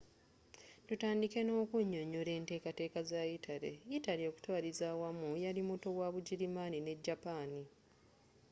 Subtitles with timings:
[0.87, 3.71] tutandike n’okunyonyola enteekateeka za yitale.
[3.89, 7.63] yitale okutwaliza awamu yali muto wa bugirimani ne japaani.